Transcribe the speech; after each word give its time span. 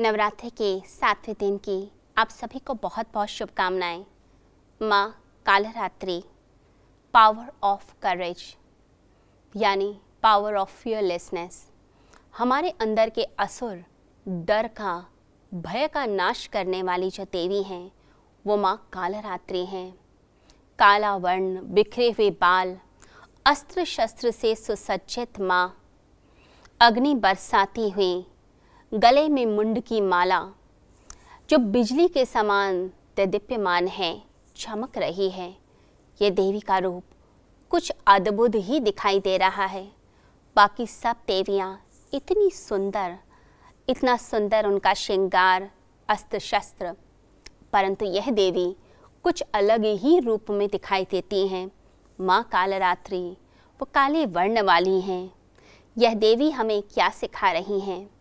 नवरात्रि 0.00 0.48
के 0.50 0.68
सातवें 0.88 1.34
दिन 1.40 1.56
की 1.58 1.92
आप 2.18 2.28
सभी 2.28 2.58
को 2.58 2.74
बहुत 2.74 3.06
बहुत 3.14 3.28
शुभकामनाएँ। 3.28 4.04
माँ 4.80 5.08
कालरात्रि 5.46 6.22
पावर 7.14 7.50
ऑफ़ 7.62 7.92
करेज 8.02 8.42
यानी 9.54 10.00
पावर 10.22 10.54
ऑफ़ 10.54 10.80
फियरलेसनेस 10.82 11.60
हमारे 12.38 12.70
अंदर 12.70 13.10
के 13.10 13.24
असुर, 13.38 13.84
डर 14.26 14.68
का, 14.68 15.04
भय 15.52 15.88
का 15.88 16.06
नाश 16.06 16.46
करने 16.46 16.82
वाली 16.82 17.10
जो 17.10 17.24
देवी 17.24 17.62
हैं, 17.62 17.90
वो 18.44 18.56
माँ 18.56 18.76
कालरात्रि 18.92 19.64
हैं। 19.66 19.92
काला 20.78 21.14
वर्ण 21.16 21.60
बिखरे 21.74 22.10
हुए 22.10 22.30
बाल, 22.30 22.76
अस्त्र 23.46 23.84
शस्त्र 23.84 24.30
से 24.30 24.56
सुसज्जित 24.56 25.40
माँ, 25.40 25.76
अग्नि 26.80 27.14
बरसाती 27.14 27.90
हुई 27.90 28.26
गले 28.94 29.28
में 29.28 29.46
मुंड 29.46 29.80
की 29.80 30.00
माला, 30.00 30.48
जो 31.50 31.58
बिजली 31.58 32.08
के 32.08 32.24
समान 32.24 32.90
दिप्यमान 33.20 33.88
है, 33.88 34.22
चमक 34.56 34.98
रही 34.98 35.30
है। 35.30 35.56
ये 36.22 36.30
देवी 36.30 36.60
का 36.60 36.78
रूप 36.78 37.02
कुछ 37.70 37.92
अद्भुत 38.06 38.52
ही 38.54 38.80
दिखाई 38.80 39.20
दे 39.20 39.36
रहा 39.36 39.64
है। 39.64 39.92
बाकी 40.56 40.86
सब 40.86 41.16
देवियाँ 41.26 41.84
इतनी 42.14 42.50
सुंदर, 42.50 43.18
इतना 43.88 44.16
सुंदर 44.16 44.66
उनका 44.66 44.94
श्रृंगार 44.94 45.70
अस्त्र 46.08 46.38
शस्त्र 46.38 46.94
परंतु 47.72 48.04
यह 48.04 48.30
देवी 48.30 48.76
कुछ 49.22 49.42
अलग 49.54 49.84
ही 49.84 50.20
रूप 50.20 50.50
में 50.50 50.68
दिखाई 50.68 51.04
देती 51.04 51.48
हैं। 51.48 51.70
माँ 52.20 52.42
कालरात्रि, 52.42 53.36
वो 53.80 53.88
काले 53.94 54.26
वर्ण 54.26 54.62
वाली 54.62 55.00
हैं। 55.00 55.32
यह 55.98 56.14
देवी 56.14 56.50
हमें 56.50 56.82
क्या 56.82 57.08
सिखा 57.08 57.52
रही 57.52 57.80
हैं? 57.80 58.19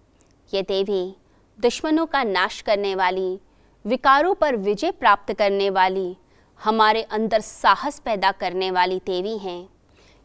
ये 0.53 0.61
देवी 0.61 1.15
दुश्मनों 1.59 2.05
का 2.05 2.23
नाश 2.23 2.61
करने 2.61 2.93
वाली, 2.95 3.39
विकारों 3.85 4.33
पर 4.33 4.55
विजय 4.55 4.91
प्राप्त 4.91 5.33
करने 5.33 5.69
वाली, 5.69 6.15
हमारे 6.59 7.01
अंदर 7.03 7.41
साहस 7.41 7.99
पैदा 7.99 8.31
करने 8.31 8.71
वाली 8.71 9.01
देवी 9.05 9.37
हैं। 9.37 9.69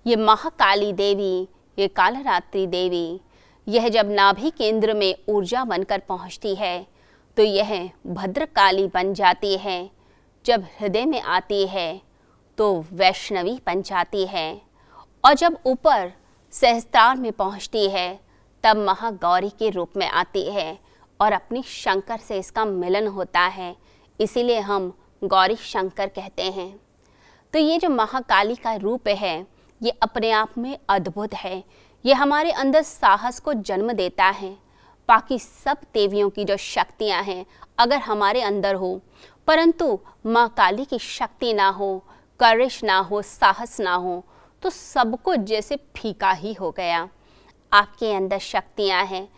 ये 0.07 0.17
महाकाली 0.17 0.93
देवी, 0.93 1.49
ये 1.79 1.89
कालरात्रि 1.89 2.67
देवी, 2.67 3.21
यह 3.67 3.89
जब 3.89 4.11
नाभि 4.11 4.51
केंद्र 4.51 4.95
में 4.95 5.15
ऊर्जा 5.29 5.65
बनकर 5.65 5.99
पहुँचती 5.99 6.55
है 6.55 6.87
तो 7.37 7.43
यह 7.43 7.91
भद्रकाली 8.07 8.87
बन 8.87 9.13
जाती 9.15 9.57
है। 9.57 9.91
जब 10.45 10.65
हृदय 10.81 11.05
में 11.07 11.21
आती 11.21 11.67
है 11.67 12.01
तो 12.59 12.85
वैष्णवी 12.93 13.59
बन 13.67 13.83
जाती 13.83 14.27
है 14.27 14.61
और 15.25 15.35
जब 15.35 15.57
ऊपर 15.67 16.13
सहस्त्रार 16.53 17.17
में 17.17 17.33
पहुँचती 17.33 17.89
है 17.91 18.09
तब 18.65 18.77
महागौरी 18.77 19.49
के 19.49 19.71
रूप 19.71 19.97
में 19.97 20.07
आती 20.09 20.43
है 20.51 20.79
और 21.21 21.33
अपनी 21.33 21.63
शंकर 21.63 22.19
से 22.19 22.39
इसका 22.39 22.65
मिलन 22.65 23.07
होता 23.07 23.41
है। 23.41 23.75
इसीलिए 24.21 24.59
हम 24.61 24.93
गौरी 25.23 25.57
शंकर 25.57 26.09
कहते 26.09 26.43
हैं। 26.43 26.69
तो 27.55 27.59
ये 27.59 27.79
जो 27.79 27.89
महाकाली 27.89 28.55
का 28.55 28.75
रूप 28.75 29.09
है, 29.09 29.47
ये 29.81 29.91
अपने 30.03 30.31
आप 30.31 30.59
में 30.59 30.79
अद्भुत 30.89 31.35
है। 31.35 31.63
ये 32.05 32.13
हमारे 32.13 32.51
अंदर 32.53 32.83
साहस 32.83 33.41
को 33.41 33.55
जन्म 33.55 33.93
देता 33.93 34.25
है। 34.25 34.57
बाकी 35.09 35.39
सब 35.39 35.79
देवियों 35.95 36.31
की 36.31 36.45
जो 36.45 36.57
शक्तियाँ 36.57 37.23
हैं, 37.23 37.45
अगर 37.79 37.99
हमारे 37.99 38.43
अंदर 38.43 38.75
हो, 38.75 39.01
परंतु 39.47 39.99
माँ 40.27 40.49
काली 40.49 40.85
की 40.85 40.99
शक्ति 40.99 41.53
ना 41.53 41.69
हो, 41.69 42.05
करिश 42.41 42.83
ना 42.85 42.99
हो, 42.99 43.23
साहस 43.23 43.81
ना 43.81 43.95
हो 43.95 44.25
तो 44.63 44.71
सब 44.71 45.17
कुछ 45.23 45.41
जैसे 45.41 45.77
फीका 45.97 46.31
ही 46.33 46.53
हो 46.53 46.71
गया। 46.71 47.09
आपके 47.75 48.13
अंदर 48.13 48.39
शक्तियाँ 48.39 49.05
हैं। 49.05 49.29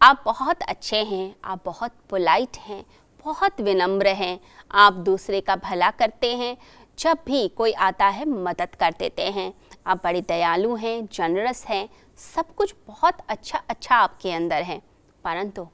आप 0.00 0.22
बहुत 0.24 0.62
अच्छे 0.62 0.96
हैं, 0.96 1.34
आप 1.44 1.60
बहुत 1.64 1.92
पोलाइट 2.10 2.56
हैं, 2.58 2.84
बहुत 3.24 3.60
विनम्र 3.60 4.08
हैं, 4.08 4.38
आप 4.70 4.92
दूसरे 4.92 5.40
का 5.40 5.56
भला 5.56 5.90
करते 5.90 6.34
हैं, 6.36 6.56
जब 6.98 7.18
भी 7.26 7.46
कोई 7.48 7.72
आता 7.72 8.06
है, 8.06 8.24
मदद 8.24 8.74
कर 8.74 8.94
देते 8.98 9.30
हैं। 9.30 9.52
आप 9.86 10.00
बड़े 10.04 10.20
दयालु 10.20 10.74
हैं 10.76 11.06
जनरस 11.06 11.64
हैं, 11.66 11.88
सब 12.18 12.54
कुछ 12.54 12.74
बहुत 12.86 13.18
अच्छा 13.28 13.62
अच्छा 13.68 13.96
आपके 13.96 14.32
अंदर 14.32 14.62
है। 14.62 14.80
परंतु 15.24 15.66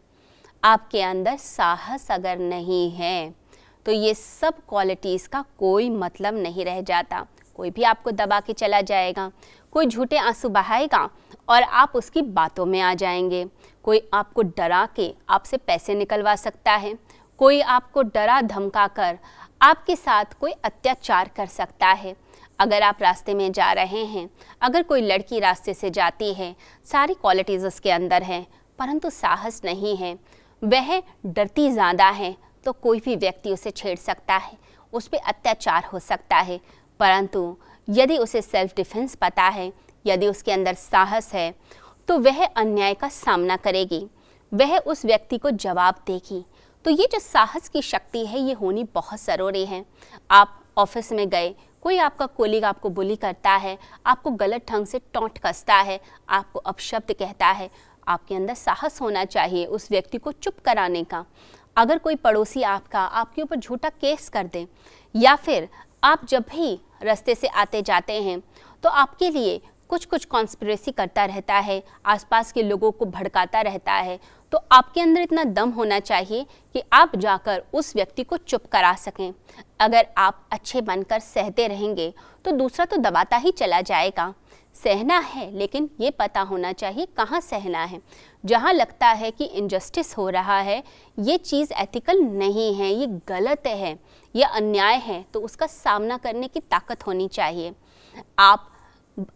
आपके 0.63 1.03
अंदर 1.03 1.37
साहस 1.37 2.11
अगर 2.11 2.39
नहीं 2.39 2.91
है 2.91 3.35
तो 3.87 3.93
ये 3.93 4.15
सब 4.15 4.55
क्वालिटीज़ 4.69 5.29
का 5.29 5.45
कोई 5.59 5.89
मतलब 5.91 6.35
नहीं 6.35 6.65
रह 6.65 6.81
जाता। 6.83 7.27
कोई 7.57 7.71
भी 7.71 7.83
आपको 7.83 8.11
दबा 8.11 8.41
के 8.41 8.53
चला 8.53 8.81
जाएगा, 8.81 9.31
कोई 9.73 9.87
झूठे 9.87 10.17
आँसू 10.19 10.49
बहाएगा 10.49 11.09
और 11.51 11.63
आप 11.63 11.93
उसकी 11.95 12.23
बातों 12.23 12.67
में 12.67 12.81
आ 12.81 12.93
जाएँगे। 12.95 13.45
कोई 13.85 14.03
आपको 14.15 14.43
डरा 14.43 14.87
के 14.97 15.13
आपसे 15.29 15.57
पैसे 15.57 15.95
निकलवा 15.95 16.35
सकता 16.37 16.73
है। 16.73 16.95
कोई 17.41 17.61
आपको 17.61 18.03
डरा 18.05 18.41
धमका 18.43 18.87
कर 18.89 19.19
आपके 19.63 19.97
साथ 19.97 20.25
कोई 20.41 20.53
अत्याचार 20.65 21.31
कर 21.37 21.47
सकता 21.47 21.87
है। 21.87 22.15
अगर 22.59 22.83
आप 22.83 23.03
रास्ते 23.03 23.35
में 23.35 23.51
जा 23.53 23.73
रहे 23.73 24.05
हैं, 24.05 24.29
अगर 24.63 24.83
कोई 24.83 25.01
लड़की 25.01 25.39
रास्ते 25.41 25.75
से 25.75 25.91
जाती 25.91 26.33
है, 26.35 26.55
सारी 26.87 27.15
क्वालिटीज़ 27.15 27.67
उसके 27.67 27.91
अंदर 27.91 28.23
हैं, 28.23 28.47
परंतु 28.79 29.11
साहस 29.11 29.61
नहीं 29.65 29.97
है। 29.97 30.19
वह 30.63 31.03
डरती 31.27 31.71
ज़्यादा 31.71 32.09
है 32.09 32.37
तो 32.67 32.73
कोई 32.73 33.01
भी 33.01 33.17
व्यक्ति 33.17 33.53
उसे 33.53 33.71
छेड़ 33.71 33.97
सकता 33.99 34.37
है, 34.37 34.57
उस 34.93 35.07
पर 35.09 35.19
अत्याचार 35.19 35.85
हो 35.85 35.99
सकता 35.99 36.37
है। 36.37 36.61
परंतु 37.01 37.57
यदि 37.89 38.17
उसे 38.19 38.43
सेल्फ 38.43 38.75
डिफेंस 38.77 39.15
पता 39.15 39.43
है 39.43 39.73
यदि 40.05 40.27
उसके 40.29 40.53
अंदर 40.53 40.75
साहस 40.75 41.33
है 41.35 41.55
तो 42.09 42.19
वह 42.19 42.45
अन्याय 42.47 42.95
का 42.95 43.09
सामना 43.09 43.57
करेगी। 43.57 44.07
वह 44.53 44.77
उस 44.79 45.05
व्यक्ति 45.05 45.39
को 45.39 45.51
जवाब 45.51 46.03
देगी। 46.07 46.45
तो 46.85 46.91
ये 46.91 47.07
जो 47.13 47.19
साहस 47.19 47.69
की 47.69 47.83
शक्ति 47.83 48.25
है, 48.27 48.41
ये 48.41 48.53
होनी 48.53 48.85
बहुत 48.95 49.21
ज़रूरी 49.21 49.65
है। 49.67 49.85
आप 50.31 50.57
ऑफ़िस 50.77 51.13
में 51.13 51.29
गए, 51.29 51.55
कोई 51.83 51.99
आपका 51.99 52.27
कोलिग 52.29 52.65
आपको 52.65 52.89
बुली 52.91 53.17
करता 53.17 53.51
है, 53.53 53.77
आपको 54.07 54.31
गलत 54.33 54.65
ढंग 54.71 54.87
से 54.87 54.99
टोंट 55.15 55.39
कसता 55.39 55.75
है, 55.75 56.01
आपको 56.29 56.59
अपशब्द 56.61 57.13
कहता 57.13 57.47
है, 57.47 57.71
आपके 58.07 58.35
अंदर 58.35 58.55
साहस 58.55 59.01
होना 59.01 59.25
चाहिए 59.25 59.65
उस 59.67 59.91
व्यक्ति 59.91 60.19
को 60.19 60.33
चुप 60.33 60.59
कराने 60.65 61.05
का। 61.05 61.25
अगर 61.77 61.99
कोई 61.99 62.15
पड़ोसी 62.17 62.63
आपका 62.65 63.01
आपके 63.01 63.43
ऊपर 63.43 63.57
झूठा 63.57 63.89
केस 63.91 64.29
कर 64.29 64.47
दे, 64.47 64.67
या 65.15 65.35
फिर 65.37 65.69
आप 66.05 66.25
जब 66.25 66.45
भी 66.51 66.79
रास्ते 67.03 67.35
से 67.35 67.47
आते 67.47 67.83
जाते 67.83 68.23
हैं 68.23 68.41
तो 68.85 68.89
आपके 68.89 69.31
लिए 69.31 69.61
कुछ 69.91 70.05
कुछ 70.05 70.25
कॉन्स्परेसी 70.25 70.91
करता 70.93 71.25
रहता 71.25 71.55
है, 71.55 71.83
आसपास 72.07 72.53
के 72.53 72.63
लोगों 72.63 72.91
को 72.91 73.05
भड़काता 73.07 73.61
रहता 73.61 73.93
है। 73.93 74.19
तो 74.53 74.59
आपके 74.73 75.01
अंदर 75.01 75.21
इतना 75.21 75.45
दम 75.47 75.71
होना 75.71 75.99
चाहिए 76.01 76.47
कि 76.75 76.83
आप 76.93 77.17
जाकर 77.17 77.63
उस 77.75 77.95
व्यक्ति 77.97 78.25
को 78.25 78.37
चुप 78.37 78.67
करा 78.67 78.93
सकें। 78.97 79.33
अगर 79.81 80.07
आप 80.19 80.47
अच्छे 80.53 80.81
बनकर 80.81 81.19
सहते 81.21 81.67
रहेंगे 81.67 82.13
तो 82.45 82.53
दूसरा 82.53 82.85
तो 82.85 82.97
दबाता 82.99 83.37
ही 83.37 83.51
चला 83.53 83.81
जाएगा। 83.83 84.33
सहना 84.77 85.19
है, 85.19 85.51
लेकिन 85.53 85.89
ये 86.01 86.11
पता 86.11 86.41
होना 86.43 86.73
चाहिए 86.73 87.07
कहाँ 87.17 87.41
सहना 87.41 87.85
है। 87.85 88.01
जहाँ 88.45 88.73
लगता 88.73 89.09
है 89.09 89.31
कि 89.31 89.45
इनजस्टिस 89.45 90.17
हो 90.19 90.29
रहा 90.31 90.59
है, 90.61 90.83
ये 91.19 91.37
चीज़ 91.39 91.73
एथिकल 91.75 92.21
नहीं 92.23 92.75
है, 92.75 92.91
ये 92.91 93.07
गलत 93.29 93.67
है, 93.67 93.99
ये 94.35 94.45
अन्याय 94.45 94.97
है 94.97 95.25
तो 95.35 95.41
उसका 95.41 95.67
सामना 95.69 96.17
करने 96.17 96.49
की 96.49 96.61
ताकत 96.61 97.07
होनी 97.07 97.29
चाहिए। 97.29 97.75
आप 98.39 98.71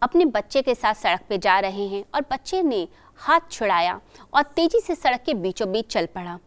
अपने 0.01 0.25
बच्चे 0.25 0.61
के 0.61 0.75
साथ 0.75 0.93
सड़क 0.93 1.21
पे 1.29 1.37
जा 1.37 1.59
रहे 1.59 1.87
हैं 1.87 2.03
और 2.15 2.21
बच्चे 2.31 2.61
ने 2.61 2.87
हाथ 3.19 3.51
छुड़ाया 3.51 3.99
और 4.33 4.43
तेज़ी 4.45 4.79
से 4.79 4.95
सड़क 4.95 5.23
के 5.25 5.33
बीचों 5.33 5.71
बीच 5.71 5.87
चल 5.87 6.05
पड़ा। 6.05 6.37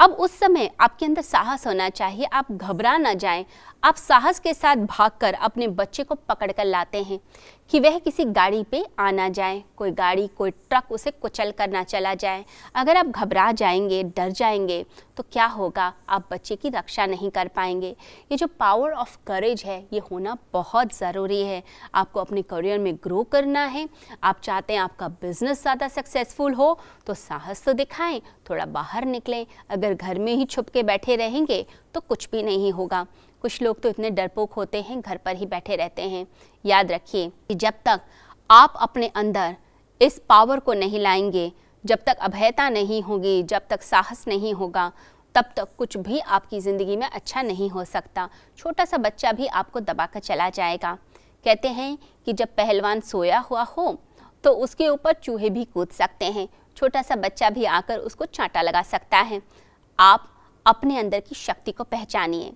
अब 0.00 0.12
उस 0.12 0.38
समय 0.38 0.70
आपके 0.80 1.06
अंदर 1.06 1.22
साहस 1.22 1.66
होना 1.66 1.88
चाहिए, 1.88 2.24
आप 2.24 2.52
घबरा 2.52 2.96
ना 2.96 3.12
जाएँ। 3.14 3.44
आप 3.82 3.96
साहस 3.96 4.40
के 4.40 4.52
साथ 4.54 4.76
भागकर 4.76 5.34
अपने 5.34 5.68
बच्चे 5.68 6.02
को 6.02 6.14
पकड़ 6.14 6.50
कर 6.52 6.64
लाते 6.64 7.02
हैं। 7.02 7.18
कि 7.70 7.80
वह 7.80 7.98
किसी 7.98 8.24
गाड़ी 8.26 8.62
पे 8.62 8.84
आना 8.98 9.28
जाए, 9.28 9.62
कोई 9.76 9.90
गाड़ी, 9.90 10.26
कोई 10.28 10.50
ट्रक 10.50 10.92
उसे 10.92 11.10
कुचल 11.12 11.50
कर 11.50 11.70
ना 11.70 11.82
चला 11.84 12.14
जाए। 12.14 12.44
अगर 12.74 12.96
आप 12.96 13.06
घबरा 13.06 13.50
जाएँगे, 13.52 14.02
डर 14.06 14.30
जाएँगे 14.30 14.84
तो 15.16 15.22
क्या 15.22 15.46
होगा? 15.46 15.92
आप 16.08 16.28
बच्चे 16.32 16.56
की 16.56 16.68
रक्षा 16.68 17.06
नहीं 17.06 17.30
कर 17.30 17.48
पाएँगे। 17.48 17.94
ये 18.32 18.36
जो 18.36 18.46
पावर 18.60 18.92
ऑफ़ 18.92 19.16
करेज 19.26 19.62
है, 19.66 19.78
ये 19.92 20.00
होना 20.10 20.36
बहुत 20.52 20.94
ज़रूरी 20.94 21.40
है। 21.42 21.62
आपको 21.94 22.20
अपने 22.20 22.42
करियर 22.44 22.78
में 22.78 22.94
ग्रो 22.96 23.22
करना 23.22 23.64
है। 23.66 23.88
आप 24.22 24.40
चाहते 24.42 24.72
हैं 24.72 24.80
आपका 24.80 25.08
बिज़नेस 25.08 25.62
ज़्यादा 25.62 25.88
सक्सेसफुल 25.88 26.54
हो 26.54 26.78
तो 27.06 27.14
साहस 27.14 27.64
तो 27.64 27.72
दिखाएँ, 27.72 28.20
थोड़ा 28.50 28.66
बाहर 28.66 29.04
निकलें। 29.06 29.44
अगर 29.70 29.94
घर 29.94 30.18
में 30.18 30.34
ही 30.34 30.44
छुप 30.46 30.68
के 30.68 30.82
बैठे 30.84 31.16
रहेंगे 31.16 31.64
तो 31.94 32.00
कुछ 32.00 32.28
भी 32.32 32.42
नहीं 32.42 32.72
होगा। 32.72 33.06
कुछ 33.46 33.60
लोग 33.62 33.80
तो 33.80 33.88
इतने 33.88 34.08
डरपोक 34.10 34.52
होते 34.52 34.80
हैं, 34.82 35.00
घर 35.00 35.16
पर 35.16 35.36
ही 35.36 35.46
बैठे 35.46 35.76
रहते 35.76 36.02
हैं। 36.02 36.26
याद 36.64 36.92
रखिए 36.92 37.28
कि 37.48 37.54
जब 37.54 37.74
तक 37.84 38.00
आप 38.50 38.74
अपने 38.76 39.08
अंदर 39.16 39.54
इस 40.00 40.18
पावर 40.28 40.60
को 40.60 40.74
नहीं 40.74 41.00
लाएँगे, 41.00 41.52
जब 41.84 42.02
तक 42.06 42.16
अभयता 42.20 42.68
नहीं 42.68 43.00
होगी, 43.02 43.42
जब 43.44 43.66
तक 43.70 43.82
साहस 43.82 44.24
नहीं 44.28 44.52
होगा, 44.54 44.90
तब 45.34 45.52
तक 45.56 45.68
कुछ 45.78 45.96
भी 45.98 46.18
आपकी 46.18 46.60
ज़िंदगी 46.60 46.96
में 46.96 47.06
अच्छा 47.06 47.42
नहीं 47.42 47.70
हो 47.70 47.84
सकता। 47.84 48.28
छोटा 48.58 48.84
सा 48.84 48.96
बच्चा 48.98 49.32
भी 49.32 49.46
आपको 49.54 49.80
दबा 49.82 50.06
कर 50.06 50.20
चला 50.20 50.50
जाएगा। 50.50 50.96
कहते 51.44 51.68
हैं 51.70 51.96
कि 52.26 52.32
जब 52.32 52.54
पहलवान 52.56 53.00
सोया 53.04 53.38
हुआ 53.40 53.62
हो 53.62 53.98
तो 54.44 54.52
उसके 54.54 54.88
ऊपर 54.88 55.12
चूहे 55.14 55.50
भी 55.50 55.64
कूद 55.64 55.88
सकते 55.92 56.24
हैं। 56.26 56.48
छोटा 56.76 57.02
सा 57.02 57.16
बच्चा 57.16 57.50
भी 57.50 57.64
आकर 57.70 57.98
उसको 58.00 58.24
चांटा 58.26 58.62
लगा 58.62 58.82
सकता 58.84 59.18
है। 59.22 59.42
आप 59.98 60.28
अपने 60.66 60.98
अंदर 60.98 61.20
की 61.20 61.34
शक्ति 61.36 61.72
को 61.72 61.84
पहचानिए। 61.86 62.52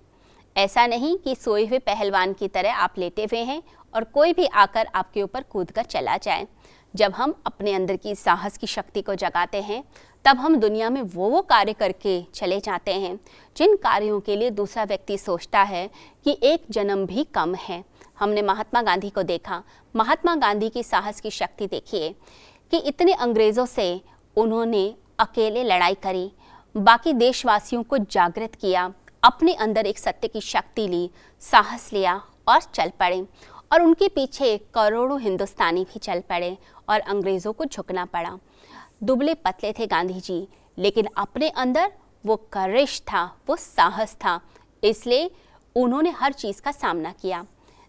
ऐसा 0.55 0.85
नहीं 0.87 1.17
कि 1.17 1.35
सोए 1.35 1.65
हुए 1.65 1.79
पहलवान 1.79 2.33
की 2.33 2.47
तरह 2.47 2.75
आप 2.75 2.93
लेटे 2.97 3.23
हुए 3.23 3.39
हैं 3.39 3.61
और 3.93 4.03
कोई 4.03 4.33
भी 4.33 4.45
आकर 4.45 4.87
आपके 4.95 5.23
ऊपर 5.23 5.43
कूद 5.43 5.71
कर 5.71 5.83
चला 5.83 6.17
जाए। 6.17 6.47
जब 6.95 7.11
हम 7.11 7.33
अपने 7.45 7.73
अंदर 7.73 7.95
की 7.95 8.15
साहस 8.15 8.57
की 8.57 8.67
शक्ति 8.67 9.01
को 9.01 9.15
जगाते 9.15 9.61
हैं, 9.61 9.83
तब 10.25 10.37
हम 10.37 10.55
दुनिया 10.55 10.89
में 10.89 11.01
वो 11.01 11.29
वो 11.29 11.41
कार्य 11.41 11.73
करके 11.73 12.21
चले 12.33 12.59
जाते 12.59 12.93
हैं, 12.93 13.19
जिन 13.57 13.75
कार्यों 13.75 14.19
के 14.19 14.35
लिए 14.35 14.49
दूसरा 14.49 14.83
व्यक्ति 14.83 15.17
सोचता 15.17 15.61
है 15.61 15.89
कि 16.25 16.37
एक 16.43 16.65
जन्म 16.71 17.05
भी 17.05 17.23
कम 17.23 17.55
है। 17.55 17.83
हमने 18.19 18.41
महात्मा 18.41 18.81
गांधी 18.81 19.09
को 19.09 19.23
देखा। 19.23 19.63
महात्मा 19.95 20.35
गांधी 20.35 20.69
की 20.69 20.83
साहस 20.83 21.21
की 21.21 21.29
शक्ति 21.31 21.67
देखिए 21.67 22.09
कि 22.71 22.77
इतने 22.77 23.13
अंग्रेज़ों 23.13 23.65
से 23.65 24.01
उन्होंने 24.37 24.95
अकेले 25.19 25.63
लड़ाई 25.63 25.93
करी, 25.93 26.31
बाकी 26.75 27.13
देशवासियों 27.13 27.83
को 27.83 27.97
जागृत 27.97 28.55
किया 28.55 28.91
अपने 29.23 29.53
अंदर 29.53 29.85
एक 29.85 29.99
सत्य 29.99 30.27
की 30.27 30.41
शक्ति 30.41 30.87
ली, 30.87 31.09
साहस 31.41 31.89
लिया 31.93 32.21
और 32.47 32.61
चल 32.63 32.91
पड़े। 32.99 33.25
और 33.71 33.81
उनके 33.81 34.07
पीछे 34.07 34.57
करोड़ों 34.73 35.19
हिंदुस्तानी 35.21 35.83
भी 35.83 35.99
चल 35.99 36.19
पड़े 36.29 36.57
और 36.89 36.99
अंग्रेज़ों 36.99 37.53
को 37.53 37.65
झुकना 37.65 38.05
पड़ा। 38.05 38.37
दुबले 39.03 39.33
पतले 39.35 39.71
थे 39.73 39.87
गांधी 39.87 40.19
जी 40.19 40.47
लेकिन 40.77 41.07
अपने 41.17 41.49
अंदर 41.49 41.91
वो 42.25 42.35
करिश 42.53 42.99
था, 43.01 43.23
वो 43.49 43.55
साहस 43.55 44.13
था, 44.15 44.39
इसलिए 44.83 45.29
उन्होंने 45.75 46.09
हर 46.11 46.33
चीज़ 46.33 46.61
का 46.61 46.71
सामना 46.71 47.11
किया। 47.11 47.45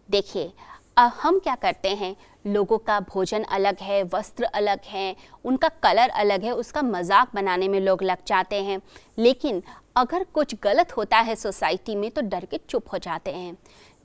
देखिए, 0.08 0.52
अब 0.96 1.12
हम 1.22 1.38
क्या 1.38 1.54
करते 1.54 1.88
हैं? 1.88 2.14
लोगों 2.44 2.78
का 2.78 2.98
भोजन 3.02 3.42
अलग 3.42 3.78
है, 3.78 4.02
वस्त्र 4.04 4.44
अलग 4.44 4.80
है, 4.84 5.14
उनका 5.44 5.68
कलर 5.82 6.08
अलग 6.10 6.44
है, 6.44 6.52
उसका 6.52 6.82
मज़ाक 6.82 7.30
बनाने 7.34 7.68
में 7.68 7.78
लोग 7.80 8.02
लग 8.02 8.24
जाते 8.26 8.62
हैं। 8.62 8.80
लेकिन 9.18 9.62
अगर 9.96 10.24
कुछ 10.24 10.54
गलत 10.62 10.96
होता 10.96 11.18
है 11.18 11.34
सोसाइटी 11.36 11.94
में 11.94 12.10
तो 12.10 12.22
डर 12.22 12.44
के 12.44 12.60
चुप 12.68 12.92
हो 12.92 12.98
जाते 12.98 13.30
हैं। 13.30 13.56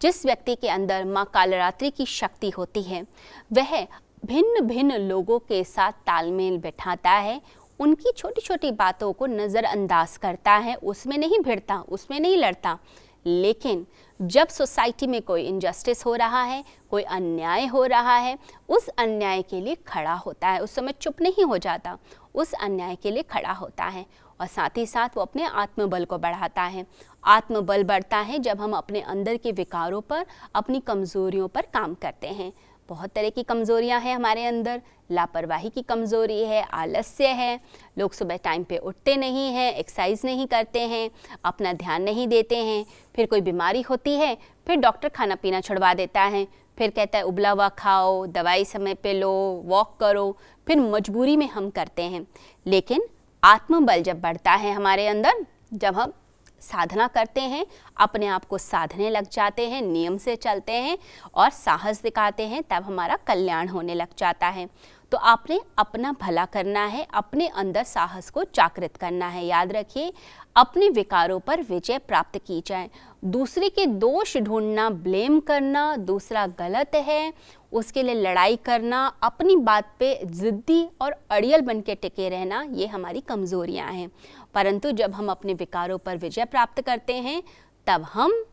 जिस 0.02 0.26
व्यक्ति 0.26 0.56
के 0.56 0.70
अंदर 0.70 1.06
माँ 1.06 1.26
कालरात्रि 1.34 1.90
की 1.90 2.06
शक्ति 2.06 2.50
होती 2.50 2.84
है, 2.84 3.06
वह 3.54 3.88
भिन्न 4.26 4.62
भिन्न 4.62 4.98
लोगों 4.98 5.40
के 5.40 5.64
साथ 5.64 5.92
तालमेल 5.92 6.58
बैठाता 6.58 7.12
है, 7.12 7.42
उनकी 7.80 8.12
छोटी 8.12 8.42
छोटी 8.42 8.72
बातों 8.72 9.14
को 9.14 9.26
नज़रअंदाज 9.26 10.18
करता 10.18 10.52
है, 10.52 10.76
उसमें 10.76 11.18
नहीं 11.18 11.40
भिड़ता, 11.40 11.80
उसमें 11.80 12.20
नहीं 12.20 12.38
लड़ता। 12.38 12.78
लेकिन 13.26 13.86
जब 14.22 14.48
सोसाइटी 14.48 15.08
में 15.08 15.22
कोई 15.22 15.44
इनजस्टिस 15.44 16.06
हो 16.06 16.16
रहा 16.16 16.44
है, 16.44 16.64
कोई 16.90 17.04
अन्याय 17.04 17.66
हो 17.66 17.86
रहा 17.86 18.16
है, 18.18 18.38
उस 18.70 18.88
अन्याय 18.88 19.42
के 19.42 19.62
लिए 19.62 19.76
खड़ा 19.76 20.14
होता 20.14 20.48
है। 20.48 20.60
उस 20.60 20.76
समय 20.76 20.92
चुप 20.92 21.22
नहीं 21.22 21.44
हो 21.44 21.58
जाता, 21.58 21.98
उस 22.36 22.54
अन्याय 22.54 22.96
के 22.96 23.12
लिए 23.12 23.24
खड़ा 23.24 23.52
होता 23.52 23.86
है। 23.86 24.06
और 24.42 24.48
साथ 24.48 24.70
ही 24.78 24.86
साथ 24.86 25.10
वो 25.18 25.22
अपने 25.22 25.44
आत्मबल 25.44 26.06
को 26.06 26.18
बढ़ाता 26.18 26.62
है। 26.62 26.86
आत्मबल 27.24 27.84
बढ़ता 27.84 28.18
है 28.18 28.40
जब 28.40 28.62
हम 28.62 28.74
अपने 28.74 29.02
अंदर 29.02 29.38
के 29.38 29.52
विकारों 29.52 30.02
पर, 30.02 30.26
अपनी 30.56 30.80
कमज़ोरियों 30.80 31.48
पर 31.48 31.62
काम 31.62 31.94
करते 31.94 32.28
हैं। 32.28 32.54
बहुत 32.90 33.10
तरह 33.10 33.30
की 33.30 33.44
कमज़ोरियाँ 33.44 34.02
हैं 34.02 34.16
हमारे 34.16 34.46
अंदर। 34.46 34.82
लापरवाही 35.12 35.70
की 35.70 35.82
कमज़ोरी 35.82 36.44
है, 36.44 36.62
आलस्य 36.64 37.28
है, 37.28 37.60
लोग 37.98 38.12
सुबह 38.12 38.38
टाइम 38.38 38.64
पे 38.64 38.78
उठते 38.78 39.16
नहीं 39.16 39.54
हैं 39.54 39.74
एक्सरसाइज 39.74 40.22
नहीं 40.26 40.48
करते 40.48 40.82
हैं, 40.82 41.12
अपना 41.46 41.74
ध्यान 41.74 42.02
नहीं 42.02 42.28
देते 42.28 42.58
हैं। 42.58 42.86
फिर 43.16 43.26
कोई 43.26 43.42
बीमारी 43.42 43.82
होती 43.82 44.16
है, 44.16 44.38
फिर 44.68 44.76
डॉक्टर 44.76 45.10
खाना 45.10 45.36
पीना 45.36 45.62
छुड़वा 45.62 45.94
देता 45.94 46.22
है। 46.22 46.48
फिर 46.78 46.90
कहता 46.90 47.18
है, 47.18 47.24
उबला 47.24 47.50
हुआ 47.50 47.70
खाओ, 47.70 48.26
दवाई 48.26 48.66
समय 48.66 48.94
पे 48.94 49.14
लो 49.14 49.62
वॉक 49.66 49.98
करो। 50.00 50.38
फिर 50.68 50.78
मजबूरी 50.78 51.38
में 51.38 51.50
हम 51.50 51.70
करते 51.70 52.02
हैं। 52.02 52.28
लेकिन 52.66 53.02
आत्मबल 53.44 54.02
जब 54.02 54.22
बढ़ता 54.22 54.52
है 54.52 54.74
हमारे 54.74 55.08
अंदर, 55.08 55.46
जब 55.74 55.96
हम 55.96 56.14
साधना 56.62 57.08
करते 57.08 57.42
हैं, 57.42 57.66
अपने 57.98 58.28
आप 58.28 58.46
को 58.46 58.58
साधने 58.58 59.10
लग 59.10 59.30
जाते 59.30 59.70
हैं, 59.70 59.82
नियम 59.82 60.18
से 60.18 60.36
चलते 60.36 60.72
हैं 60.72 60.98
और 61.34 61.50
साहस 61.50 62.02
दिखाते 62.02 62.48
हैं, 62.48 62.64
तब 62.64 62.84
हमारा 62.84 63.16
कल्याण 63.28 63.68
होने 63.68 63.96
लग 63.96 64.08
जाता 64.18 64.48
है। 64.48 64.70
तो 65.12 65.18
आपने 65.18 65.60
अपना 65.78 66.12
भला 66.22 66.46
करना 66.46 66.86
है, 66.86 67.08
अपने 67.14 67.48
अंदर 67.48 67.84
साहस 67.84 68.30
को 68.30 68.44
जागृत 68.44 68.98
करना 68.98 69.28
है। 69.28 69.46
याद 69.46 69.72
रखिए, 69.72 70.14
अपने 70.56 70.90
विकारों 70.90 71.40
पर 71.40 71.62
विजय 71.62 71.98
प्राप्त 71.98 72.38
की 72.38 72.62
जाए। 72.68 72.90
दूसरे 73.26 73.70
के 73.70 73.86
दोष 73.86 74.38
ढूंढना, 74.38 74.90
ब्लेम 74.90 75.40
करना 75.40 75.96
दूसरा 75.96 76.46
गलत 76.48 76.96
है। 76.96 77.34
उसके 77.72 78.04
लिए 78.04 78.16
लड़ाई 78.16 78.56
करना, 78.56 79.06
अपनी 79.24 79.56
बात 79.56 79.94
पे 80.00 80.26
ज़िद्दी 80.26 80.88
और 81.02 81.16
अड़ियल 81.30 81.62
बन 81.62 81.82
के 81.82 81.96
टिके 81.96 82.30
रहना, 82.30 82.62
ये 82.72 82.88
हमारी 82.88 83.22
कमज़ोरियाँ 83.22 83.92
हैं। 83.92 84.12
परंतु 84.54 84.92
जब 84.92 85.14
हम 85.14 85.32
अपने 85.32 85.54
विकारों 85.54 85.98
पर 85.98 86.18
विजय 86.18 86.46
प्राप्त 86.46 86.82
करते 86.82 87.14
हैं, 87.14 87.44
तब 87.88 88.04
हम 88.04 88.44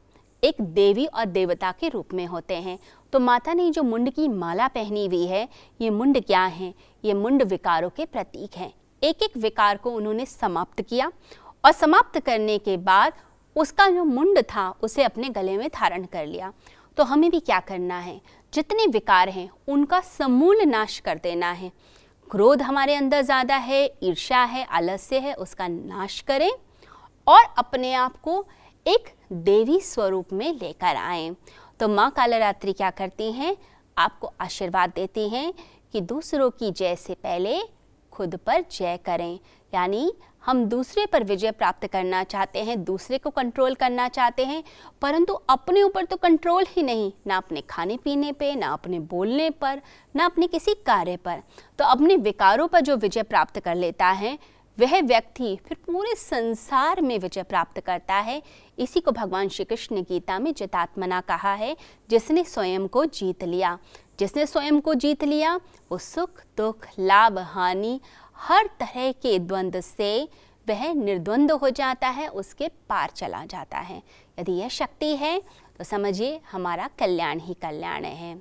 एक 0.42 0.60
देवी 0.60 1.06
और 1.06 1.24
देवता 1.24 1.70
के 1.72 1.88
रूप 1.88 2.12
में 2.14 2.26
होते 2.26 2.54
हैं। 2.54 2.78
तो 3.14 3.18
माता 3.20 3.52
ने 3.54 3.70
जो 3.70 3.82
मुंड 3.82 4.10
की 4.10 4.26
माला 4.28 4.66
पहनी 4.68 5.06
हुई 5.06 5.26
है, 5.26 5.48
ये 5.80 5.90
मुंड 5.90 6.20
क्या 6.20 6.44
है? 6.44 6.72
ये 7.04 7.14
मुंड 7.14 7.42
विकारों 7.42 7.90
के 7.90 8.04
प्रतीक 8.04 8.56
हैं। 8.56 8.72
एक 9.02 9.22
एक 9.22 9.36
विकार 9.36 9.76
को 9.76 9.90
उन्होंने 9.90 10.26
समाप्त 10.26 10.80
किया 10.82 11.10
और 11.64 11.72
समाप्त 11.72 12.18
करने 12.20 12.58
के 12.58 12.76
बाद 12.76 13.12
उसका 13.56 13.88
जो 13.88 14.04
मुंड 14.04 14.38
था, 14.38 14.68
उसे 14.82 15.02
अपने 15.02 15.28
गले 15.28 15.56
में 15.56 15.68
धारण 15.68 16.04
कर 16.04 16.26
लिया। 16.26 16.52
तो 16.96 17.04
हमें 17.04 17.30
भी 17.30 17.40
क्या 17.40 17.60
करना 17.60 17.98
है? 17.98 18.20
जितने 18.52 18.86
विकार 18.86 19.28
हैं, 19.28 19.48
उनका 19.68 20.00
समूल 20.00 20.62
नाश 20.62 20.98
कर 20.98 21.20
देना 21.22 21.50
है। 21.52 21.70
क्रोध 22.30 22.62
हमारे 22.62 22.94
अंदर 22.94 23.22
ज़्यादा 23.22 23.56
है, 23.56 23.84
ईर्ष्या 24.02 24.42
है, 24.44 24.64
आलस्य 24.64 25.18
है, 25.18 25.34
उसका 25.34 25.68
नाश 25.68 26.20
करें 26.20 26.50
और 27.26 27.44
अपने 27.58 27.94
आप 27.94 28.16
को 28.16 28.44
एक 28.86 29.08
देवी 29.32 29.80
स्वरूप 29.80 30.32
में 30.32 30.52
लेकर 30.52 30.96
आए। 30.96 31.30
तो 31.80 31.88
माँ 31.88 32.10
कालरात्रि 32.10 32.72
क्या 32.72 32.90
करती 32.90 33.30
हैं? 33.32 33.56
आपको 33.96 34.32
आशीर्वाद 34.40 34.92
देती 34.96 35.28
हैं 35.28 35.52
कि 35.92 36.00
दूसरों 36.00 36.50
की 36.50 36.70
जय 36.70 36.96
से 36.96 37.14
पहले 37.14 37.58
खुद 38.12 38.36
पर 38.36 38.64
जय 38.72 38.96
करें। 38.96 39.38
यानी 39.74 40.12
हम 40.44 40.64
दूसरे 40.64 41.04
पर 41.06 41.24
विजय 41.24 41.50
प्राप्त 41.50 41.86
करना 41.86 42.22
चाहते 42.24 42.62
हैं, 42.64 42.82
दूसरे 42.84 43.18
को 43.18 43.30
कंट्रोल 43.30 43.74
करना 43.74 44.08
चाहते 44.08 44.44
हैं, 44.44 44.62
परंतु 45.02 45.34
अपने 45.34 45.82
ऊपर 45.82 46.04
तो 46.04 46.16
कंट्रोल 46.16 46.64
ही 46.68 46.82
नहीं, 46.82 47.12
ना 47.26 47.36
अपने 47.36 47.60
खाने 47.60 47.96
पीने 47.96 48.32
पे, 48.32 48.54
ना 48.54 48.72
अपने 48.72 48.98
बोलने 49.00 49.50
पर, 49.50 49.80
ना 50.16 50.24
अपने 50.24 50.46
किसी 50.46 50.74
कार्य 50.86 51.16
पर। 51.16 51.42
तो 51.78 51.84
अपने 51.84 52.16
विकारों 52.16 52.68
पर 52.68 52.80
जो 52.80 52.96
विजय 52.96 53.22
प्राप्त 53.22 53.60
कर 53.60 53.74
लेता 53.74 54.06
है 54.06 54.38
वह 54.78 55.00
व्यक्ति 55.02 55.56
फिर 55.66 55.76
पूरे 55.86 56.14
संसार 56.14 57.00
में 57.00 57.18
विजय 57.18 57.42
प्राप्त 57.42 57.80
करता 57.80 58.14
है। 58.14 58.42
इसी 58.78 59.00
को 59.00 59.10
भगवान 59.10 59.48
श्री 59.48 59.64
कृष्ण 59.64 59.96
ने 59.96 60.02
गीता 60.02 60.38
में 60.38 60.52
जितात्मना 60.54 61.20
कहा 61.20 61.52
है, 61.54 61.76
जिसने 62.10 62.44
स्वयं 62.44 62.88
को 62.88 63.04
जीत 63.04 63.44
लिया। 63.44 63.78
जिसने 64.18 64.46
स्वयं 64.46 64.80
को 64.80 64.94
जीत 64.94 65.24
लिया, 65.24 65.56
वो 65.92 65.98
सुख, 65.98 66.42
दुख, 66.56 66.86
लाभ, 66.98 67.38
हानि, 67.38 68.00
हर 68.36 68.66
तरह 68.80 69.10
के 69.12 69.38
द्वंद्व 69.38 69.80
से 69.80 70.28
वह 70.68 70.92
निर्द्वंद 70.94 71.52
हो 71.52 71.70
जाता 71.70 72.08
है, 72.08 72.28
उसके 72.28 72.68
पार 72.88 73.10
चला 73.10 73.44
जाता 73.44 73.78
है। 73.78 74.02
यदि 74.38 74.52
यह 74.52 74.68
शक्ति 74.68 75.16
है 75.16 75.42
तो 75.78 75.84
समझिए 75.84 76.40
हमारा 76.52 76.88
कल्याण 76.98 77.40
ही 77.40 77.54
कल्याण 77.54 78.04
है। 78.04 78.36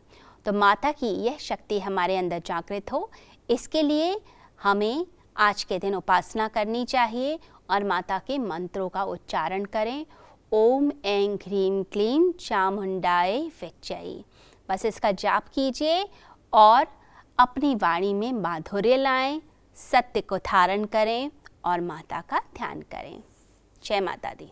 तो 0.46 0.53
माता 0.53 0.91
की 0.91 1.07
यह 1.25 1.38
शक्ति 1.38 1.79
हमारे 1.79 2.17
अंदर 2.17 2.41
जागृत 2.46 2.91
हो, 2.91 3.10
इसके 3.50 3.81
लिए 3.81 4.15
हमें 4.63 5.05
आज 5.37 5.63
के 5.63 5.77
दिन 5.79 5.95
उपासना 5.95 6.47
करनी 6.47 6.83
चाहिए 6.85 7.39
और 7.69 7.83
माता 7.83 8.17
के 8.19 8.37
मंत्रों 8.37 8.89
का 8.89 9.03
उच्चारण 9.03 9.65
करें। 9.65 10.05
ओम 10.51 10.91
ऐं 11.05 11.35
ह्रीम 11.35 11.81
क्लीम 11.83 12.31
चामुंडाए 12.31 13.39
विचयी 13.61 14.23
बस 14.69 14.85
इसका 14.85 15.11
जाप 15.11 15.47
कीजिए 15.47 16.03
और 16.53 16.85
अपनी 17.39 17.75
वाणी 17.75 18.13
में 18.13 18.31
माधुर्य 18.33 18.97
लाएँ, 18.97 19.41
सत्य 19.77 20.21
को 20.21 20.37
धारण 20.37 20.85
करें 20.85 21.31
और 21.65 21.81
माता 21.81 22.21
का 22.21 22.39
ध्यान 22.55 22.81
करें। 22.91 23.23
जय 23.83 23.99
माता 23.99 24.33
दी। 24.33 24.51